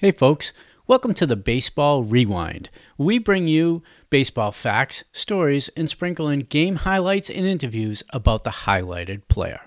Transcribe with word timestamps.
Hey, 0.00 0.12
folks, 0.12 0.52
welcome 0.86 1.12
to 1.14 1.26
the 1.26 1.34
Baseball 1.34 2.04
Rewind. 2.04 2.70
We 2.96 3.18
bring 3.18 3.48
you 3.48 3.82
baseball 4.10 4.52
facts, 4.52 5.02
stories, 5.10 5.70
and 5.70 5.90
sprinkle 5.90 6.28
in 6.28 6.42
game 6.42 6.76
highlights 6.76 7.28
and 7.28 7.44
interviews 7.44 8.04
about 8.10 8.44
the 8.44 8.62
highlighted 8.62 9.26
player. 9.26 9.60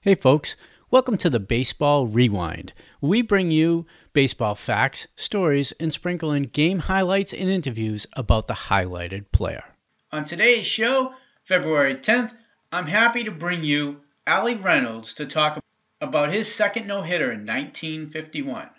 Hey, 0.00 0.14
folks, 0.14 0.54
welcome 0.92 1.16
to 1.16 1.28
the 1.28 1.40
Baseball 1.40 2.06
Rewind. 2.06 2.72
We 3.00 3.22
bring 3.22 3.50
you 3.50 3.84
baseball 4.12 4.54
facts, 4.54 5.08
stories, 5.16 5.72
and 5.80 5.92
sprinkle 5.92 6.30
in 6.30 6.44
game 6.44 6.78
highlights 6.78 7.32
and 7.32 7.50
interviews 7.50 8.06
about 8.12 8.46
the 8.46 8.70
highlighted 8.70 9.32
player. 9.32 9.64
On 10.12 10.24
today's 10.24 10.64
show, 10.64 11.14
February 11.44 11.96
10th, 11.96 12.30
I'm 12.70 12.86
happy 12.86 13.24
to 13.24 13.32
bring 13.32 13.64
you 13.64 14.02
Allie 14.28 14.54
Reynolds 14.54 15.12
to 15.14 15.26
talk 15.26 15.58
about 16.00 16.32
his 16.32 16.46
second 16.54 16.86
no 16.86 17.02
hitter 17.02 17.32
in 17.32 17.44
1951. 17.44 18.70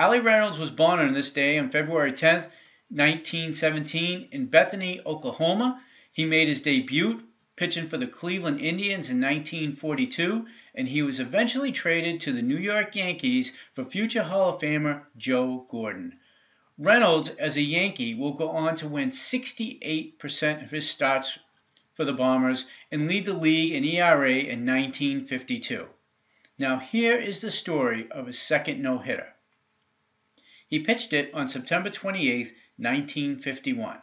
Allie 0.00 0.20
Reynolds 0.20 0.60
was 0.60 0.70
born 0.70 1.00
on 1.00 1.12
this 1.12 1.32
day 1.32 1.58
on 1.58 1.70
February 1.70 2.12
10, 2.12 2.42
1917, 2.90 4.28
in 4.30 4.46
Bethany, 4.46 5.00
Oklahoma. 5.04 5.82
He 6.12 6.24
made 6.24 6.46
his 6.46 6.62
debut 6.62 7.24
pitching 7.56 7.88
for 7.88 7.96
the 7.96 8.06
Cleveland 8.06 8.60
Indians 8.60 9.10
in 9.10 9.20
1942, 9.20 10.46
and 10.76 10.86
he 10.86 11.02
was 11.02 11.18
eventually 11.18 11.72
traded 11.72 12.20
to 12.20 12.32
the 12.32 12.42
New 12.42 12.56
York 12.56 12.94
Yankees 12.94 13.56
for 13.74 13.84
future 13.84 14.22
Hall 14.22 14.50
of 14.50 14.60
Famer 14.60 15.02
Joe 15.16 15.66
Gordon. 15.68 16.20
Reynolds, 16.78 17.30
as 17.30 17.56
a 17.56 17.60
Yankee, 17.60 18.14
will 18.14 18.34
go 18.34 18.50
on 18.50 18.76
to 18.76 18.86
win 18.86 19.10
68% 19.10 20.62
of 20.62 20.70
his 20.70 20.88
starts 20.88 21.40
for 21.94 22.04
the 22.04 22.12
Bombers 22.12 22.68
and 22.92 23.08
lead 23.08 23.26
the 23.26 23.32
league 23.32 23.72
in 23.72 23.84
ERA 23.84 24.30
in 24.30 24.64
1952. 24.64 25.88
Now, 26.56 26.78
here 26.78 27.16
is 27.16 27.40
the 27.40 27.50
story 27.50 28.08
of 28.12 28.28
his 28.28 28.38
second 28.38 28.80
no 28.80 28.98
hitter. 28.98 29.34
He 30.68 30.80
pitched 30.80 31.14
it 31.14 31.32
on 31.32 31.48
September 31.48 31.88
28, 31.88 32.54
1951. 32.76 34.02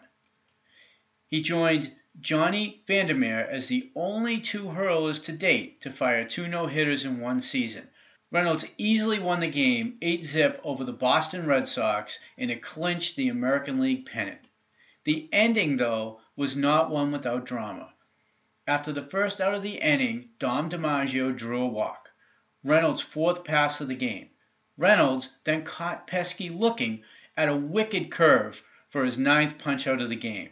He 1.28 1.42
joined 1.42 1.94
Johnny 2.20 2.82
Vander 2.88 3.24
as 3.24 3.68
the 3.68 3.92
only 3.96 4.40
two 4.40 4.70
hurlers 4.70 5.20
to 5.22 5.32
date 5.32 5.82
to 5.82 5.92
fire 5.92 6.26
two 6.26 6.48
no 6.48 6.66
hitters 6.66 7.06
in 7.06 7.20
one 7.20 7.42
season. 7.42 7.90
Reynolds 8.32 8.66
easily 8.80 9.20
won 9.20 9.42
the 9.42 9.48
game 9.48 10.00
8 10.02 10.26
zip 10.26 10.60
over 10.64 10.84
the 10.84 10.92
Boston 10.92 11.46
Red 11.46 11.68
Sox 11.68 12.18
and 12.36 12.50
it 12.50 12.64
clinched 12.64 13.16
the 13.16 13.30
American 13.30 13.80
League 13.80 14.08
pennant. 14.08 14.48
The 15.04 15.30
ending, 15.32 15.78
though, 15.78 16.20
was 16.36 16.56
not 16.56 16.90
one 16.90 17.12
without 17.12 17.46
drama. 17.46 17.94
After 18.66 18.92
the 18.92 19.06
first 19.06 19.40
out 19.40 19.54
of 19.54 19.62
the 19.62 19.80
inning, 19.80 20.30
Dom 20.40 20.72
DiMaggio 20.72 21.38
drew 21.38 21.62
a 21.62 21.68
walk, 21.68 22.10
Reynolds' 22.64 23.02
fourth 23.02 23.44
pass 23.44 23.80
of 23.82 23.88
the 23.88 23.94
game. 23.94 24.32
Reynolds 24.78 25.34
then 25.46 25.64
caught 25.64 26.06
Pesky 26.06 26.50
looking 26.50 27.02
at 27.38 27.48
a 27.48 27.56
wicked 27.56 28.12
curve 28.12 28.62
for 28.90 29.06
his 29.06 29.18
ninth 29.18 29.58
punch-out 29.58 30.02
of 30.02 30.10
the 30.10 30.18
game. 30.18 30.50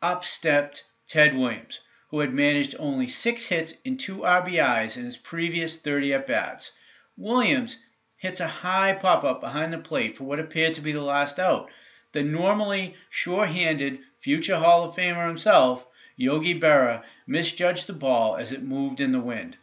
Up 0.00 0.24
stepped 0.24 0.84
Ted 1.06 1.36
Williams, 1.36 1.80
who 2.08 2.20
had 2.20 2.32
managed 2.32 2.74
only 2.78 3.06
six 3.06 3.44
hits 3.46 3.74
and 3.84 4.00
two 4.00 4.18
RBIs 4.20 4.96
in 4.96 5.04
his 5.04 5.18
previous 5.18 5.78
30 5.78 6.14
at-bats. 6.14 6.72
Williams 7.18 7.82
hits 8.16 8.40
a 8.40 8.48
high 8.48 8.94
pop-up 8.94 9.42
behind 9.42 9.74
the 9.74 9.78
plate 9.78 10.16
for 10.16 10.24
what 10.24 10.40
appeared 10.40 10.72
to 10.72 10.80
be 10.80 10.92
the 10.92 11.02
last 11.02 11.38
out. 11.38 11.68
The 12.12 12.22
normally 12.22 12.96
sure-handed 13.10 13.98
future 14.20 14.56
Hall 14.56 14.84
of 14.84 14.96
Famer 14.96 15.28
himself, 15.28 15.86
Yogi 16.16 16.58
Berra, 16.58 17.04
misjudged 17.26 17.86
the 17.86 17.92
ball 17.92 18.36
as 18.36 18.52
it 18.52 18.62
moved 18.62 19.02
in 19.02 19.12
the 19.12 19.20
wind. 19.20 19.58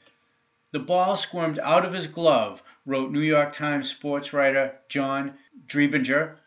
The 0.73 0.79
ball 0.79 1.17
squirmed 1.17 1.59
out 1.59 1.85
of 1.85 1.93
his 1.93 2.07
glove 2.07 2.63
wrote 2.83 3.11
New 3.11 3.21
York 3.21 3.53
Times 3.53 3.91
sports 3.91 4.33
writer 4.33 4.79
John 4.89 5.37
Drebinger, 5.67 6.39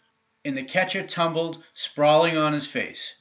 and 0.44 0.58
the 0.58 0.64
catcher 0.64 1.06
tumbled 1.06 1.62
sprawling 1.74 2.36
on 2.36 2.52
his 2.52 2.66
face. 2.66 3.14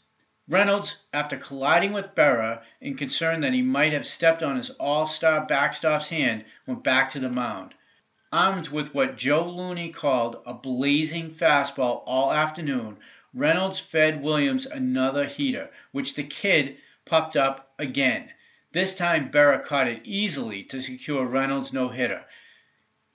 Reynolds, 0.47 1.03
after 1.13 1.37
colliding 1.37 1.93
with 1.93 2.15
Berra 2.15 2.63
and 2.81 2.97
concerned 2.97 3.43
that 3.43 3.53
he 3.53 3.61
might 3.61 3.93
have 3.93 4.07
stepped 4.07 4.41
on 4.41 4.55
his 4.55 4.71
all-star 4.71 5.45
backstop's 5.45 6.09
hand, 6.09 6.43
went 6.65 6.83
back 6.83 7.11
to 7.11 7.19
the 7.19 7.29
mound. 7.29 7.75
Armed 8.31 8.69
with 8.69 8.95
what 8.95 9.15
Joe 9.15 9.47
Looney 9.47 9.91
called 9.91 10.41
a 10.43 10.55
blazing 10.55 11.29
fastball 11.29 12.01
all 12.07 12.33
afternoon, 12.33 12.97
Reynolds 13.31 13.79
fed 13.79 14.23
Williams 14.23 14.65
another 14.65 15.25
heater, 15.25 15.69
which 15.91 16.15
the 16.15 16.23
kid 16.23 16.77
popped 17.05 17.35
up 17.35 17.75
again. 17.77 18.31
This 18.75 18.93
time 18.93 19.31
Berra 19.31 19.63
caught 19.63 19.87
it 19.87 20.01
easily 20.03 20.63
to 20.63 20.81
secure 20.81 21.25
Reynolds' 21.25 21.71
no-hitter. 21.71 22.25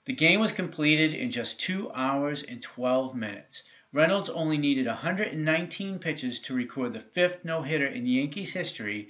The 0.07 0.13
game 0.13 0.39
was 0.39 0.51
completed 0.51 1.13
in 1.13 1.29
just 1.29 1.59
2 1.59 1.91
hours 1.91 2.41
and 2.41 2.63
12 2.63 3.13
minutes. 3.13 3.61
Reynolds 3.93 4.27
only 4.27 4.57
needed 4.57 4.87
119 4.87 5.99
pitches 5.99 6.39
to 6.39 6.55
record 6.55 6.93
the 6.93 6.99
fifth 6.99 7.45
no-hitter 7.45 7.85
in 7.85 8.07
Yankees 8.07 8.53
history. 8.53 9.09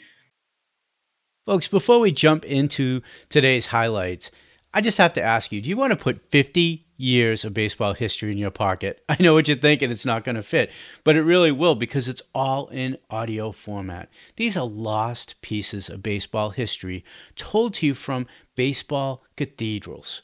Folks, 1.45 1.69
before 1.69 2.01
we 2.01 2.12
jump 2.12 2.44
into 2.44 3.01
today's 3.29 3.68
highlights, 3.68 4.29
I 4.74 4.80
just 4.80 4.98
have 5.00 5.14
to 5.14 5.22
ask 5.22 5.52
you, 5.52 5.62
do 5.62 5.70
you 5.70 5.76
want 5.76 5.92
to 5.92 5.98
put 5.98 6.30
50 6.30 6.86
years 6.96 7.44
of 7.44 7.54
baseball 7.54 7.94
history 7.94 8.32
in 8.32 8.38
your 8.38 8.52
pocket? 8.52 9.04
I 9.09 9.18
know 9.20 9.34
what 9.34 9.48
you're 9.48 9.58
thinking, 9.58 9.92
it's 9.92 10.06
not 10.06 10.24
going 10.24 10.38
to 10.38 10.44
fit, 10.44 10.72
but 11.04 11.16
it 11.18 11.24
really 11.24 11.52
will 11.52 11.76
because 11.76 12.08
it's 12.08 12.22
all 12.34 12.68
in 12.68 12.98
audio 13.10 13.52
format. 13.52 14.10
These 14.38 14.56
are 14.56 14.66
lost 14.66 15.42
pieces 15.42 15.90
of 15.90 16.02
baseball 16.02 16.52
history 16.52 17.04
told 17.36 17.74
to 17.76 17.88
you 17.88 17.96
from 17.96 18.28
baseball 18.56 19.24
cathedrals. 19.36 20.22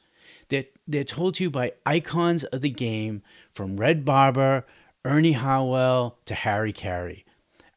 They're, 0.50 0.66
they're 0.88 1.04
told 1.04 1.36
to 1.36 1.44
you 1.44 1.50
by 1.50 1.74
icons 1.86 2.46
of 2.46 2.62
the 2.62 2.70
game 2.70 3.22
from 3.52 3.78
Red 3.78 4.06
Barber, 4.06 4.66
Ernie 5.04 5.34
Harwell, 5.34 6.20
to 6.26 6.34
Harry 6.34 6.72
Caray. 6.72 7.26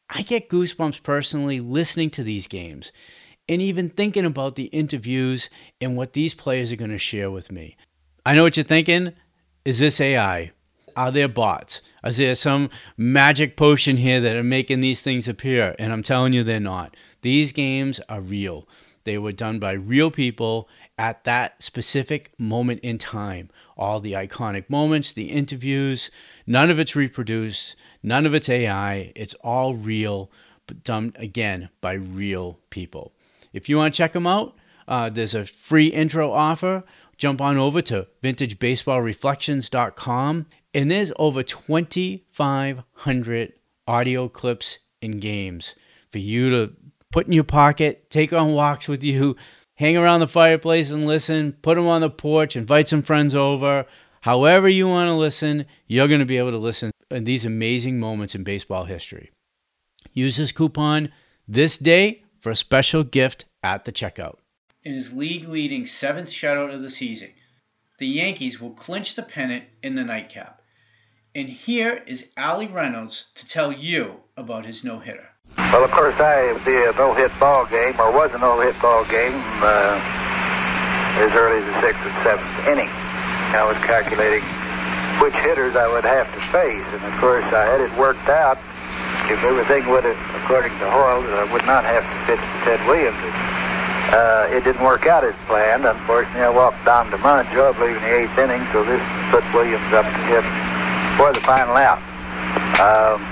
I 0.09 0.21
get 0.21 0.49
goosebumps 0.49 1.03
personally 1.03 1.59
listening 1.59 2.09
to 2.11 2.23
these 2.23 2.47
games 2.47 2.91
and 3.51 3.61
even 3.61 3.89
thinking 3.89 4.23
about 4.23 4.55
the 4.55 4.65
interviews 4.65 5.49
and 5.81 5.97
what 5.97 6.13
these 6.13 6.33
players 6.33 6.71
are 6.71 6.77
going 6.77 6.89
to 6.89 6.97
share 6.97 7.29
with 7.29 7.51
me. 7.51 7.75
I 8.25 8.33
know 8.33 8.43
what 8.43 8.55
you're 8.55 8.63
thinking. 8.63 9.11
Is 9.65 9.79
this 9.79 9.99
AI? 9.99 10.53
Are 10.95 11.11
there 11.11 11.27
bots? 11.27 11.81
Is 12.01 12.15
there 12.15 12.33
some 12.33 12.69
magic 12.95 13.57
potion 13.57 13.97
here 13.97 14.21
that 14.21 14.37
are 14.37 14.43
making 14.43 14.79
these 14.79 15.01
things 15.01 15.27
appear? 15.27 15.75
And 15.77 15.91
I'm 15.91 16.01
telling 16.01 16.31
you, 16.31 16.45
they're 16.45 16.61
not. 16.61 16.95
These 17.23 17.51
games 17.51 17.99
are 18.07 18.21
real. 18.21 18.69
They 19.03 19.17
were 19.17 19.33
done 19.33 19.59
by 19.59 19.73
real 19.73 20.11
people 20.11 20.69
at 20.97 21.25
that 21.25 21.61
specific 21.61 22.31
moment 22.37 22.79
in 22.81 22.97
time. 22.97 23.49
All 23.77 23.99
the 23.99 24.13
iconic 24.13 24.69
moments, 24.69 25.11
the 25.11 25.29
interviews, 25.29 26.09
none 26.47 26.69
of 26.69 26.79
it's 26.79 26.95
reproduced, 26.95 27.75
none 28.01 28.25
of 28.25 28.33
it's 28.33 28.47
AI. 28.47 29.11
It's 29.13 29.33
all 29.43 29.75
real, 29.75 30.31
but 30.67 30.85
done 30.85 31.13
again 31.17 31.67
by 31.81 31.93
real 31.93 32.59
people. 32.69 33.11
If 33.53 33.69
you 33.69 33.77
want 33.77 33.93
to 33.93 33.97
check 33.97 34.13
them 34.13 34.25
out, 34.27 34.55
uh, 34.87 35.09
there's 35.09 35.35
a 35.35 35.45
free 35.45 35.87
intro 35.87 36.31
offer. 36.31 36.83
Jump 37.17 37.41
on 37.41 37.57
over 37.57 37.81
to 37.83 38.07
vintagebaseballreflections.com, 38.23 40.45
and 40.73 40.89
there's 40.89 41.11
over 41.17 41.43
2,500 41.43 43.53
audio 43.87 44.27
clips 44.27 44.79
and 45.01 45.21
games 45.21 45.75
for 46.11 46.19
you 46.19 46.49
to 46.49 46.73
put 47.11 47.27
in 47.27 47.33
your 47.33 47.43
pocket, 47.43 48.09
take 48.09 48.33
on 48.33 48.53
walks 48.53 48.87
with 48.87 49.03
you, 49.03 49.35
hang 49.75 49.97
around 49.97 50.19
the 50.19 50.27
fireplace 50.27 50.91
and 50.91 51.05
listen, 51.05 51.53
put 51.61 51.75
them 51.75 51.87
on 51.87 52.01
the 52.01 52.09
porch, 52.09 52.55
invite 52.55 52.87
some 52.87 53.01
friends 53.01 53.35
over. 53.35 53.85
However, 54.21 54.69
you 54.69 54.87
want 54.87 55.09
to 55.09 55.13
listen, 55.13 55.65
you're 55.87 56.07
going 56.07 56.19
to 56.19 56.25
be 56.25 56.37
able 56.37 56.51
to 56.51 56.57
listen 56.57 56.91
in 57.09 57.23
these 57.23 57.45
amazing 57.45 57.99
moments 57.99 58.35
in 58.35 58.43
baseball 58.43 58.85
history. 58.85 59.31
Use 60.13 60.37
this 60.37 60.51
coupon 60.51 61.11
this 61.47 61.77
day 61.77 62.20
for 62.41 62.49
a 62.49 62.55
special 62.55 63.03
gift 63.03 63.45
at 63.63 63.85
the 63.85 63.91
checkout. 63.91 64.37
In 64.83 64.93
his 64.93 65.13
league 65.13 65.47
leading 65.47 65.85
seventh 65.85 66.29
shutout 66.29 66.73
of 66.73 66.81
the 66.81 66.89
season, 66.89 67.29
the 67.99 68.07
Yankees 68.07 68.59
will 68.59 68.71
clinch 68.71 69.15
the 69.15 69.21
pennant 69.21 69.65
in 69.83 69.95
the 69.95 70.03
nightcap. 70.03 70.61
And 71.35 71.47
here 71.47 72.03
is 72.07 72.31
Allie 72.35 72.67
Reynolds 72.67 73.27
to 73.35 73.47
tell 73.47 73.71
you 73.71 74.15
about 74.35 74.65
his 74.65 74.83
no 74.83 74.99
hitter. 74.99 75.29
Well, 75.55 75.83
of 75.83 75.91
course, 75.91 76.15
I 76.19 76.51
would 76.51 76.65
be 76.65 76.75
a 76.75 76.91
no-hit 76.93 77.31
ball 77.39 77.65
game, 77.67 77.99
or 77.99 78.11
was 78.11 78.33
a 78.33 78.39
no-hit 78.39 78.79
ball 78.81 79.05
game, 79.05 79.37
uh, 79.61 80.01
as 81.21 81.31
early 81.31 81.61
as 81.61 81.65
the 81.65 81.81
sixth 81.81 82.01
and 82.01 82.23
seventh 82.23 82.67
inning. 82.67 82.89
I 83.53 83.63
was 83.67 83.77
calculating 83.85 84.43
which 85.21 85.35
hitters 85.35 85.75
I 85.75 85.87
would 85.87 86.03
have 86.03 86.25
to 86.33 86.41
face, 86.49 86.87
and 86.97 87.03
of 87.05 87.19
course, 87.19 87.45
I 87.53 87.65
had 87.65 87.81
it 87.81 87.93
worked 87.97 88.27
out. 88.27 88.57
If 89.31 89.43
everything 89.43 89.89
would 89.89 90.03
have, 90.03 90.19
according 90.43 90.75
to 90.79 90.87
Hoyle, 90.91 91.23
I 91.23 91.47
would 91.51 91.65
not 91.65 91.83
have 91.87 92.03
to 92.03 92.17
pitch 92.27 92.43
to 92.43 92.57
Ted 92.67 92.79
Williams. 92.85 93.17
Uh, 94.11 94.51
it 94.51 94.63
didn't 94.63 94.83
work 94.83 95.07
out 95.07 95.23
as 95.23 95.35
planned. 95.47 95.85
Unfortunately, 95.85 96.43
I 96.43 96.49
walked 96.49 96.83
down 96.83 97.09
to 97.11 97.17
I 97.17 97.71
believe, 97.71 97.95
in 97.95 98.03
the 98.03 98.13
eighth 98.13 98.37
inning, 98.37 98.61
so 98.71 98.83
this 98.83 99.01
put 99.31 99.43
Williams 99.53 99.87
up 99.95 100.05
to 100.05 100.21
hit 100.27 100.43
for 101.15 101.31
the 101.31 101.39
final 101.41 101.79
out. 101.79 102.03
Um, 102.77 103.23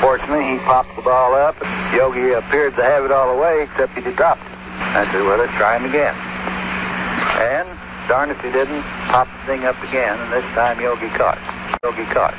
Fortunately, 0.00 0.44
he 0.44 0.58
popped 0.58 0.94
the 0.94 1.02
ball 1.02 1.34
up, 1.34 1.56
and 1.64 1.96
Yogi 1.96 2.32
appeared 2.32 2.74
to 2.76 2.82
have 2.82 3.04
it 3.04 3.12
all 3.12 3.36
away, 3.36 3.62
except 3.62 3.96
he 3.96 4.02
dropped 4.02 4.42
it. 4.42 4.52
I 4.92 5.08
said, 5.10 5.22
well, 5.24 5.38
let's 5.38 5.52
try 5.56 5.76
him 5.76 5.88
again. 5.88 6.14
And 7.40 7.68
darn 8.08 8.30
if 8.30 8.40
he 8.42 8.52
didn't, 8.52 8.82
pop 9.08 9.26
the 9.26 9.46
thing 9.46 9.64
up 9.64 9.80
again, 9.84 10.18
and 10.20 10.32
this 10.32 10.44
time 10.54 10.80
Yogi 10.80 11.08
caught. 11.08 11.38
Yogi 11.82 12.04
caught. 12.12 12.34